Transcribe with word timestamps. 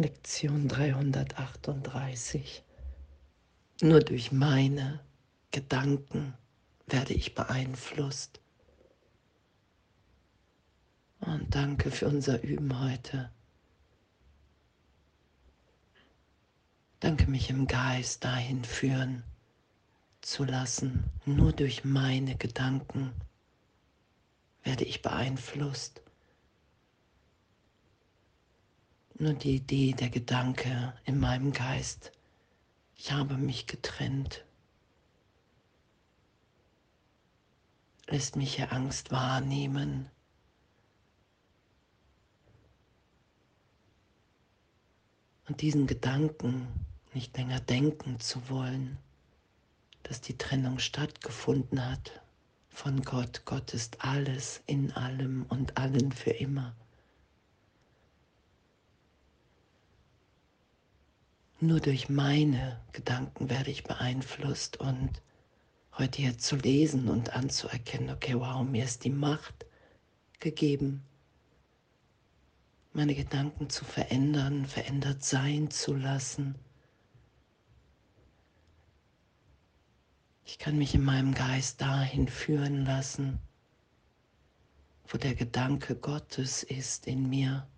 Lektion 0.00 0.66
338. 0.66 2.62
Nur 3.82 4.00
durch 4.00 4.32
meine 4.32 5.00
Gedanken 5.50 6.32
werde 6.86 7.12
ich 7.12 7.34
beeinflusst. 7.34 8.40
Und 11.20 11.54
danke 11.54 11.90
für 11.90 12.08
unser 12.08 12.42
Üben 12.42 12.82
heute. 12.82 13.30
Danke 17.00 17.26
mich 17.30 17.50
im 17.50 17.66
Geist 17.66 18.24
dahin 18.24 18.64
führen 18.64 19.22
zu 20.22 20.44
lassen. 20.44 21.04
Nur 21.26 21.52
durch 21.52 21.84
meine 21.84 22.36
Gedanken 22.36 23.12
werde 24.62 24.84
ich 24.84 25.02
beeinflusst. 25.02 26.00
Nur 29.20 29.34
die 29.34 29.56
Idee, 29.56 29.92
der 29.92 30.08
Gedanke 30.08 30.94
in 31.04 31.20
meinem 31.20 31.52
Geist, 31.52 32.10
ich 32.96 33.12
habe 33.12 33.34
mich 33.34 33.66
getrennt, 33.66 34.46
lässt 38.06 38.36
mich 38.36 38.56
hier 38.56 38.72
Angst 38.72 39.10
wahrnehmen. 39.10 40.10
Und 45.48 45.60
diesen 45.60 45.86
Gedanken 45.86 46.66
nicht 47.12 47.36
länger 47.36 47.60
denken 47.60 48.20
zu 48.20 48.48
wollen, 48.48 48.96
dass 50.02 50.22
die 50.22 50.38
Trennung 50.38 50.78
stattgefunden 50.78 51.84
hat 51.90 52.22
von 52.70 53.02
Gott. 53.02 53.42
Gott 53.44 53.74
ist 53.74 54.02
alles 54.02 54.62
in 54.64 54.92
allem 54.92 55.44
und 55.50 55.76
allen 55.76 56.10
für 56.10 56.30
immer. 56.30 56.74
Nur 61.62 61.80
durch 61.80 62.08
meine 62.08 62.80
Gedanken 62.92 63.50
werde 63.50 63.70
ich 63.70 63.84
beeinflusst 63.84 64.78
und 64.78 65.20
heute 65.98 66.22
hier 66.22 66.38
zu 66.38 66.56
lesen 66.56 67.08
und 67.10 67.34
anzuerkennen, 67.34 68.08
okay, 68.08 68.34
wow, 68.34 68.66
mir 68.66 68.82
ist 68.82 69.04
die 69.04 69.10
Macht 69.10 69.66
gegeben, 70.38 71.04
meine 72.94 73.14
Gedanken 73.14 73.68
zu 73.68 73.84
verändern, 73.84 74.64
verändert 74.64 75.22
sein 75.22 75.70
zu 75.70 75.92
lassen. 75.92 76.54
Ich 80.46 80.58
kann 80.58 80.78
mich 80.78 80.94
in 80.94 81.04
meinem 81.04 81.34
Geist 81.34 81.82
dahin 81.82 82.28
führen 82.28 82.86
lassen, 82.86 83.38
wo 85.06 85.18
der 85.18 85.34
Gedanke 85.34 85.94
Gottes 85.94 86.62
ist 86.62 87.06
in 87.06 87.28
mir, 87.28 87.68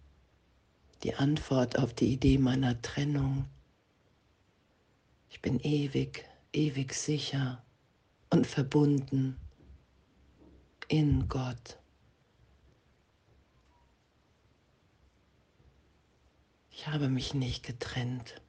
die 1.02 1.16
Antwort 1.16 1.80
auf 1.80 1.92
die 1.92 2.12
Idee 2.12 2.38
meiner 2.38 2.80
Trennung 2.80 3.48
ich 5.32 5.40
bin 5.40 5.58
ewig, 5.60 6.28
ewig 6.52 6.92
sicher 6.92 7.64
und 8.28 8.46
verbunden 8.46 9.38
in 10.88 11.26
Gott. 11.26 11.78
Ich 16.70 16.86
habe 16.86 17.08
mich 17.08 17.32
nicht 17.32 17.64
getrennt, 17.64 18.42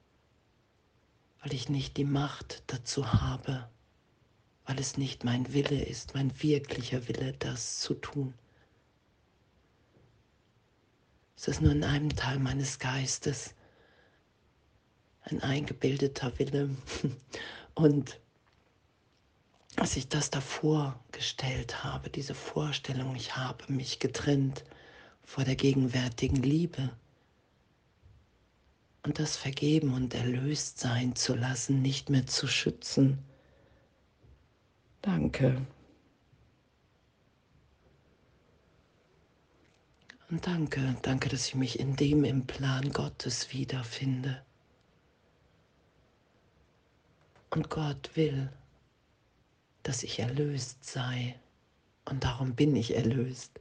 weil 1.40 1.54
ich 1.54 1.70
nicht 1.70 1.96
die 1.96 2.04
Macht 2.04 2.62
dazu 2.66 3.14
habe, 3.14 3.66
weil 4.66 4.78
es 4.78 4.98
nicht 4.98 5.24
mein 5.24 5.54
Wille 5.54 5.82
ist, 5.82 6.14
mein 6.14 6.42
wirklicher 6.42 7.08
Wille, 7.08 7.32
das 7.32 7.80
zu 7.80 7.94
tun. 7.94 8.34
Es 11.34 11.48
ist 11.48 11.62
nur 11.62 11.72
in 11.72 11.82
einem 11.82 12.14
Teil 12.14 12.38
meines 12.38 12.78
Geistes, 12.78 13.54
ein 15.24 15.42
eingebildeter 15.42 16.38
Wille. 16.38 16.70
Und 17.74 18.20
als 19.76 19.96
ich 19.96 20.08
das 20.08 20.30
davor 20.30 20.98
gestellt 21.10 21.82
habe, 21.82 22.10
diese 22.10 22.34
Vorstellung, 22.34 23.16
ich 23.16 23.36
habe 23.36 23.72
mich 23.72 23.98
getrennt 23.98 24.64
vor 25.24 25.44
der 25.44 25.56
gegenwärtigen 25.56 26.42
Liebe 26.42 26.90
und 29.02 29.18
das 29.18 29.36
vergeben 29.36 29.92
und 29.94 30.14
erlöst 30.14 30.78
sein 30.78 31.16
zu 31.16 31.34
lassen, 31.34 31.82
nicht 31.82 32.08
mehr 32.08 32.26
zu 32.26 32.46
schützen. 32.46 33.18
Danke. 35.02 35.66
Und 40.30 40.46
danke, 40.46 40.96
danke, 41.02 41.28
dass 41.28 41.48
ich 41.48 41.54
mich 41.54 41.78
in 41.78 41.96
dem 41.96 42.24
im 42.24 42.46
Plan 42.46 42.92
Gottes 42.92 43.52
wiederfinde. 43.52 44.42
Und 47.54 47.70
Gott 47.70 48.10
will, 48.16 48.50
dass 49.84 50.02
ich 50.02 50.18
erlöst 50.18 50.84
sei. 50.84 51.36
Und 52.04 52.24
darum 52.24 52.56
bin 52.56 52.74
ich 52.74 52.96
erlöst. 52.96 53.60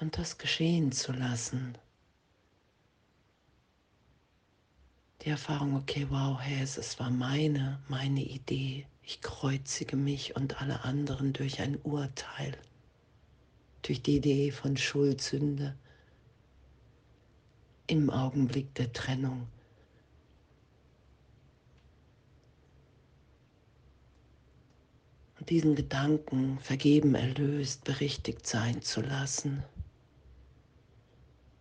Und 0.00 0.18
das 0.18 0.36
geschehen 0.36 0.92
zu 0.92 1.12
lassen. 1.12 1.78
Die 5.22 5.30
Erfahrung, 5.30 5.76
okay, 5.76 6.06
wow, 6.10 6.38
Herr, 6.38 6.62
es 6.62 7.00
war 7.00 7.08
meine, 7.08 7.80
meine 7.88 8.22
Idee. 8.22 8.86
Ich 9.02 9.22
kreuzige 9.22 9.96
mich 9.96 10.36
und 10.36 10.60
alle 10.60 10.84
anderen 10.84 11.32
durch 11.32 11.60
ein 11.60 11.78
Urteil, 11.84 12.58
durch 13.80 14.02
die 14.02 14.16
Idee 14.16 14.50
von 14.50 14.76
Schuld, 14.76 15.22
Sünde 15.22 15.74
im 17.86 18.10
Augenblick 18.10 18.74
der 18.74 18.92
Trennung. 18.92 19.48
Diesen 25.48 25.74
Gedanken 25.74 26.58
vergeben, 26.60 27.14
erlöst, 27.14 27.84
berichtigt 27.84 28.46
sein 28.46 28.82
zu 28.82 29.00
lassen. 29.00 29.62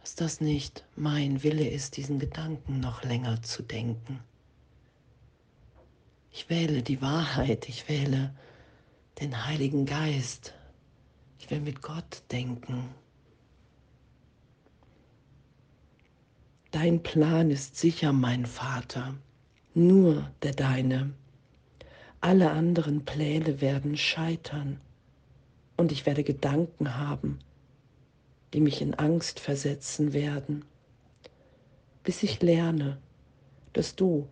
Dass 0.01 0.15
das 0.15 0.41
nicht 0.41 0.85
mein 0.95 1.43
Wille 1.43 1.67
ist, 1.67 1.97
diesen 1.97 2.19
Gedanken 2.19 2.79
noch 2.79 3.03
länger 3.03 3.41
zu 3.41 3.63
denken. 3.63 4.19
Ich 6.31 6.49
wähle 6.49 6.81
die 6.81 7.01
Wahrheit, 7.01 7.69
ich 7.69 7.87
wähle 7.87 8.33
den 9.19 9.45
Heiligen 9.45 9.85
Geist. 9.85 10.53
Ich 11.39 11.49
will 11.51 11.59
mit 11.59 11.81
Gott 11.81 12.23
denken. 12.31 12.89
Dein 16.71 17.03
Plan 17.03 17.51
ist 17.51 17.77
sicher, 17.77 18.13
mein 18.13 18.45
Vater, 18.47 19.13
nur 19.75 20.31
der 20.41 20.53
deine. 20.53 21.13
Alle 22.25 22.51
anderen 22.51 23.03
Pläne 23.03 23.59
werden 23.59 23.97
scheitern 23.97 24.79
und 25.75 25.91
ich 25.91 26.05
werde 26.05 26.23
Gedanken 26.23 26.95
haben, 26.95 27.39
die 28.53 28.61
mich 28.61 28.81
in 28.81 28.93
Angst 28.93 29.41
versetzen 29.41 30.13
werden, 30.13 30.63
bis 32.05 32.23
ich 32.23 32.41
lerne, 32.41 32.97
dass 33.73 33.97
du 33.97 34.25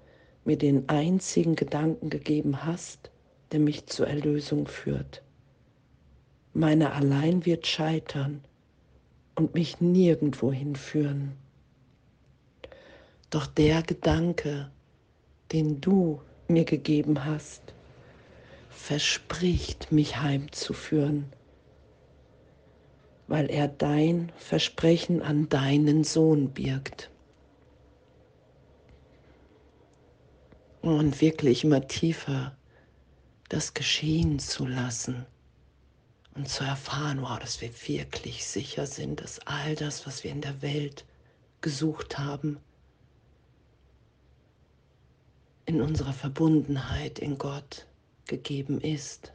mir 0.46 0.58
den 0.58 0.88
einzigen 0.88 1.58
Gedanken 1.58 2.10
gegeben 2.10 2.64
hast, 2.64 3.12
der 3.52 3.60
mich 3.60 3.88
zur 3.88 4.08
Erlösung 4.08 4.68
führt. 4.68 5.22
Meine 6.54 6.94
allein 6.94 7.46
wird 7.46 7.68
scheitern 7.68 8.42
und 9.36 9.54
mich 9.54 9.82
nirgendwo 9.82 10.54
hinführen. 10.54 11.34
Doch 13.30 13.48
der 13.48 13.84
Gedanke, 13.84 14.72
den 15.52 15.82
du 15.82 16.22
mir 16.48 16.64
gegeben 16.64 17.26
hast, 17.26 17.74
verspricht, 18.82 19.92
mich 19.92 20.18
heimzuführen, 20.18 21.32
weil 23.28 23.50
er 23.50 23.68
dein 23.68 24.32
Versprechen 24.38 25.22
an 25.22 25.48
deinen 25.50 26.04
Sohn 26.04 26.50
birgt. 26.50 27.12
Und 30.82 31.22
wirklich 31.22 31.64
immer 31.64 31.88
tiefer 31.88 32.58
das 33.50 33.76
geschehen 33.76 34.40
zu 34.40 34.66
lassen 34.66 35.28
und 36.34 36.50
zu 36.50 36.64
erfahren, 36.64 37.22
wow, 37.22 37.38
dass 37.38 37.62
wir 37.62 37.70
wirklich 37.88 38.48
sicher 38.48 38.88
sind, 38.88 39.22
dass 39.22 39.40
all 39.46 39.76
das, 39.76 40.08
was 40.08 40.24
wir 40.24 40.32
in 40.32 40.42
der 40.42 40.62
Welt 40.64 41.06
gesucht 41.62 42.18
haben, 42.18 42.58
in 45.66 45.82
unserer 45.82 46.14
Verbundenheit 46.14 47.20
in 47.20 47.38
Gott 47.38 47.86
gegeben 48.32 48.80
ist. 48.80 49.34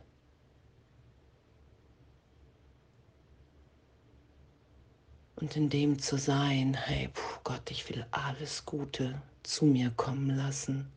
Und 5.37 5.55
in 5.55 5.69
dem 5.69 5.99
zu 5.99 6.17
sein, 6.17 6.73
hey 6.73 7.09
puh, 7.13 7.41
Gott, 7.45 7.71
ich 7.71 7.87
will 7.91 8.07
alles 8.11 8.65
Gute 8.65 9.21
zu 9.43 9.67
mir 9.67 9.91
kommen 9.91 10.31
lassen, 10.31 10.91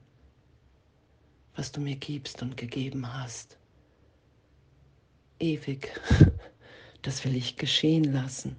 was 1.57 1.73
du 1.73 1.81
mir 1.81 1.97
gibst 1.97 2.41
und 2.41 2.55
gegeben 2.55 3.13
hast. 3.13 3.57
Ewig, 5.39 5.91
das 7.01 7.25
will 7.25 7.35
ich 7.35 7.57
geschehen 7.57 8.05
lassen. 8.05 8.55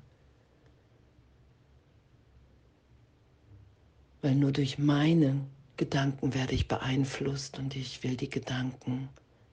weil 4.23 4.35
nur 4.35 4.53
durch 4.53 4.79
meine 4.79 5.47
Gedanken 5.77 6.35
werde 6.35 6.55
ich 6.55 6.69
beeinflusst 6.69 7.59
und 7.59 7.75
ich 7.75 8.03
will 8.03 8.17
die 8.17 8.29
Gedanken 8.29 9.09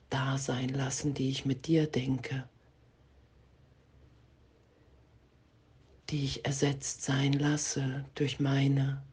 da 0.09 0.37
sein 0.37 0.69
lassen, 0.69 1.13
die 1.13 1.29
ich 1.29 1.45
mit 1.45 1.67
dir 1.67 1.87
denke, 1.87 2.47
die 6.09 6.23
ich 6.23 6.45
ersetzt 6.45 7.03
sein 7.03 7.33
lasse 7.33 8.05
durch 8.15 8.39
meine 8.39 9.03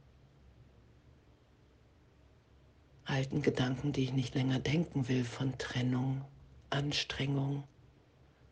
alten 3.04 3.42
Gedanken, 3.42 3.92
die 3.92 4.04
ich 4.04 4.12
nicht 4.12 4.34
länger 4.34 4.60
denken 4.60 5.08
will, 5.08 5.24
von 5.24 5.58
Trennung, 5.58 6.24
Anstrengung 6.70 7.64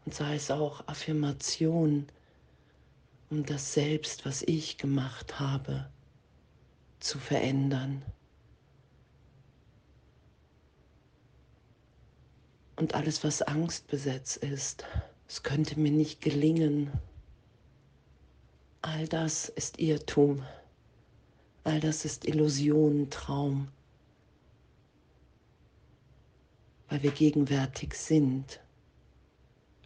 und 0.04 0.14
sei 0.14 0.34
es 0.34 0.50
auch 0.50 0.86
Affirmation, 0.88 2.06
um 3.30 3.46
das 3.46 3.72
Selbst, 3.72 4.26
was 4.26 4.42
ich 4.42 4.76
gemacht 4.76 5.40
habe, 5.40 5.88
zu 7.00 7.18
verändern. 7.18 8.02
Und 12.82 12.96
alles, 12.96 13.22
was 13.22 13.42
angstbesetzt 13.42 14.38
ist, 14.38 14.84
es 15.28 15.44
könnte 15.44 15.78
mir 15.78 15.92
nicht 15.92 16.20
gelingen. 16.20 16.90
All 18.80 19.06
das 19.06 19.48
ist 19.50 19.78
Irrtum. 19.78 20.42
All 21.62 21.78
das 21.78 22.04
ist 22.04 22.24
Illusion, 22.24 23.08
Traum. 23.08 23.68
Weil 26.88 27.04
wir 27.04 27.12
gegenwärtig 27.12 27.94
sind, 27.94 28.58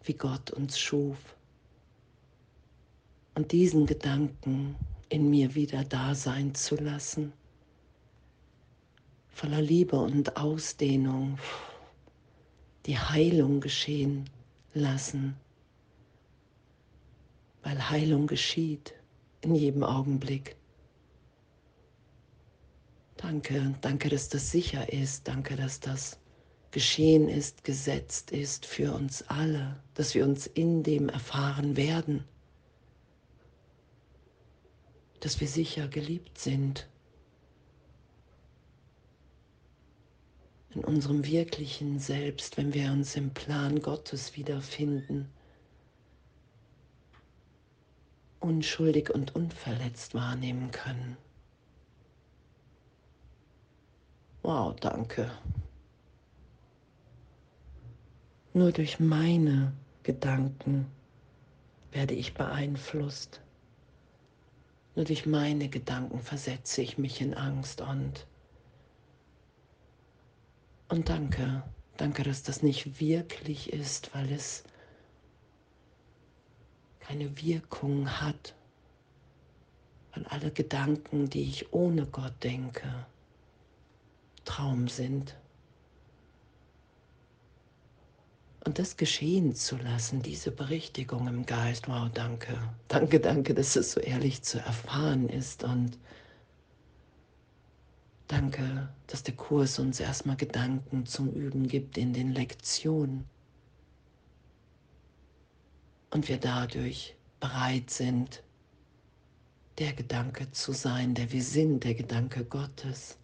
wie 0.04 0.14
Gott 0.14 0.50
uns 0.52 0.78
schuf. 0.78 1.18
Und 3.34 3.52
diesen 3.52 3.84
Gedanken 3.84 4.74
in 5.10 5.28
mir 5.28 5.54
wieder 5.54 5.84
da 5.84 6.14
sein 6.14 6.54
zu 6.54 6.76
lassen, 6.76 7.34
voller 9.28 9.60
Liebe 9.60 9.96
und 9.96 10.38
Ausdehnung, 10.38 11.38
die 12.86 12.98
Heilung 12.98 13.60
geschehen 13.60 14.28
lassen, 14.74 15.36
weil 17.62 17.90
Heilung 17.90 18.26
geschieht 18.26 18.94
in 19.40 19.54
jedem 19.54 19.82
Augenblick. 19.82 20.56
Danke, 23.16 23.74
danke, 23.80 24.08
dass 24.08 24.28
das 24.28 24.50
sicher 24.50 24.92
ist, 24.92 25.26
danke, 25.26 25.56
dass 25.56 25.80
das 25.80 26.18
geschehen 26.70 27.28
ist, 27.28 27.64
gesetzt 27.64 28.30
ist 28.30 28.66
für 28.66 28.92
uns 28.92 29.22
alle, 29.28 29.80
dass 29.94 30.14
wir 30.14 30.24
uns 30.24 30.46
in 30.46 30.82
dem 30.82 31.08
erfahren 31.08 31.76
werden 31.76 32.24
dass 35.26 35.40
wir 35.40 35.48
sicher 35.48 35.88
geliebt 35.88 36.38
sind. 36.38 36.86
In 40.76 40.84
unserem 40.84 41.24
wirklichen 41.24 41.98
Selbst, 41.98 42.58
wenn 42.58 42.74
wir 42.74 42.92
uns 42.92 43.16
im 43.16 43.30
Plan 43.30 43.80
Gottes 43.80 44.36
wiederfinden, 44.36 45.26
unschuldig 48.40 49.08
und 49.08 49.34
unverletzt 49.34 50.14
wahrnehmen 50.14 50.70
können. 50.72 51.16
Wow, 54.42 54.76
danke. 54.78 55.30
Nur 58.52 58.70
durch 58.70 59.00
meine 59.00 59.72
Gedanken 60.02 60.88
werde 61.90 62.12
ich 62.12 62.34
beeinflusst. 62.34 63.40
Nur 64.94 65.06
durch 65.06 65.24
meine 65.24 65.70
Gedanken 65.70 66.20
versetze 66.20 66.82
ich 66.82 66.98
mich 66.98 67.22
in 67.22 67.32
Angst 67.32 67.80
und 67.80 68.26
und 70.96 71.10
danke, 71.10 71.62
danke, 71.98 72.22
dass 72.22 72.42
das 72.42 72.62
nicht 72.62 73.00
wirklich 73.00 73.70
ist, 73.70 74.14
weil 74.14 74.32
es 74.32 74.64
keine 77.00 77.36
Wirkung 77.42 78.08
hat, 78.08 78.54
weil 80.14 80.24
alle 80.28 80.50
Gedanken, 80.50 81.28
die 81.28 81.42
ich 81.42 81.70
ohne 81.74 82.06
Gott 82.06 82.32
denke, 82.42 83.06
Traum 84.46 84.88
sind. 84.88 85.36
Und 88.64 88.78
das 88.78 88.96
geschehen 88.96 89.54
zu 89.54 89.76
lassen, 89.76 90.22
diese 90.22 90.50
Berichtigung 90.50 91.28
im 91.28 91.44
Geist, 91.44 91.88
wow, 91.88 92.08
danke, 92.12 92.56
danke, 92.88 93.20
danke, 93.20 93.52
dass 93.52 93.76
es 93.76 93.92
so 93.92 94.00
ehrlich 94.00 94.42
zu 94.42 94.60
erfahren 94.60 95.28
ist 95.28 95.62
und 95.62 95.98
danke, 98.28 98.88
dass 99.06 99.22
der 99.22 99.34
Kurs 99.34 99.78
uns 99.78 100.00
erstmal 100.00 100.36
Gedanken 100.36 101.06
zum 101.06 101.32
Üben 101.32 101.68
gibt 101.68 101.98
in 101.98 102.12
den 102.12 102.32
Lektionen. 102.32 103.24
Und 106.10 106.28
wir 106.28 106.38
dadurch 106.38 107.16
bereit 107.40 107.90
sind, 107.90 108.42
der 109.78 109.92
Gedanke 109.92 110.50
zu 110.52 110.72
sein, 110.72 111.14
der 111.14 111.30
wir 111.32 111.42
sind, 111.42 111.84
der 111.84 111.94
Gedanke 111.94 112.44
Gottes, 112.44 113.18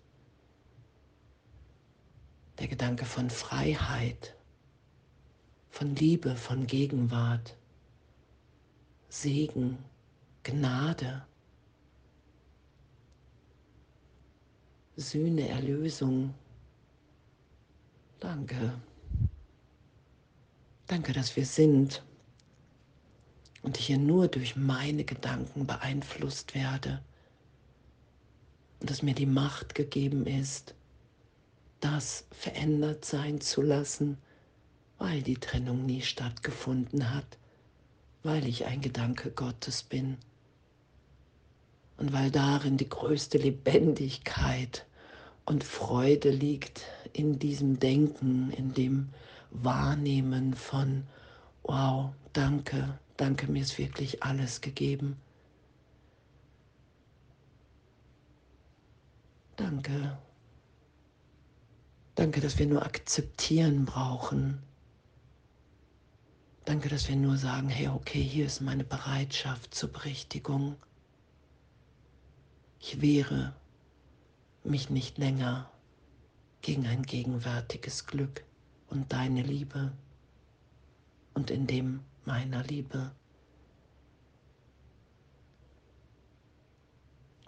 der 2.59 2.69
Gedanke 2.69 3.05
von 3.05 3.31
Freiheit 3.31 4.37
von 5.73 5.97
Liebe, 5.97 6.37
von 6.37 6.67
Gegenwart, 6.67 7.57
Segen, 9.09 9.79
Gnade, 10.43 11.27
Sühne, 14.97 15.49
Erlösung. 15.49 16.35
Danke. 18.21 18.79
Danke, 20.87 21.12
dass 21.15 21.35
wir 21.35 21.47
sind 21.47 22.03
und 23.62 23.79
ich 23.79 23.87
hier 23.87 23.99
nur 23.99 24.29
durch 24.29 24.55
meine 24.55 25.05
Gedanken 25.05 25.67
beeinflusst 25.67 26.55
werde 26.55 27.03
und 28.81 28.91
dass 28.91 29.03
mir 29.03 29.15
die 29.15 29.27
Macht 29.27 29.75
gegeben 29.75 30.27
ist, 30.27 30.75
das 31.81 32.27
verändert 32.31 33.05
sein 33.05 33.41
zu 33.41 33.62
lassen, 33.62 34.19
weil 34.99 35.23
die 35.23 35.39
Trennung 35.39 35.87
nie 35.87 36.03
stattgefunden 36.03 37.15
hat, 37.15 37.39
weil 38.23 38.47
ich 38.47 38.67
ein 38.67 38.83
Gedanke 38.83 39.31
Gottes 39.31 39.83
bin 39.83 40.19
und 42.03 42.13
weil 42.13 42.33
darin 42.33 42.77
die 42.77 42.89
größte 42.89 43.39
Lebendigkeit 43.39 44.85
und 45.44 45.63
Freude 45.63 46.31
liegt 46.31 46.82
in 47.13 47.39
diesem 47.39 47.79
Denken, 47.79 48.51
in 48.51 48.75
dem 48.75 49.11
Wahrnehmen 49.53 50.55
von, 50.55 51.05
wow, 51.63 52.11
danke, 52.32 52.99
danke, 53.17 53.47
mir 53.47 53.63
ist 53.63 53.79
wirklich 53.79 54.21
alles 54.21 54.61
gegeben. 54.61 55.17
Danke. 59.55 60.19
Danke, 62.17 62.41
dass 62.41 62.59
wir 62.59 62.67
nur 62.67 62.85
akzeptieren 62.85 63.85
brauchen 63.85 64.61
Danke, 66.65 66.89
dass 66.89 67.09
wir 67.09 67.17
nur 67.17 67.37
sagen, 67.37 67.69
hey, 67.69 67.89
okay, 67.89 68.23
hier 68.23 68.47
ist 68.47 68.61
meine 68.61 68.85
Bereitschaft 68.85 69.75
zur 69.75 69.93
Berichtigung. 69.93 70.77
Ich 72.84 73.01
wehre 73.01 73.55
mich 74.65 74.91
nicht 74.91 75.17
länger 75.17 75.70
gegen 76.62 76.84
ein 76.89 77.05
gegenwärtiges 77.05 78.06
Glück 78.06 78.44
und 78.89 79.12
deine 79.12 79.43
Liebe 79.43 79.93
und 81.32 81.53
in 81.53 81.69
dem 81.69 82.01
meiner 82.24 82.65
Liebe. 82.65 83.12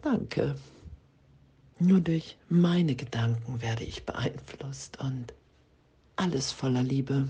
Danke. 0.03 0.55
Nur 1.81 2.01
durch 2.01 2.39
meine 2.49 2.95
Gedanken 2.95 3.61
werde 3.61 3.83
ich 3.83 4.07
beeinflusst 4.07 5.01
und 5.01 5.35
alles 6.15 6.53
voller 6.53 6.85
Liebe. 6.85 7.29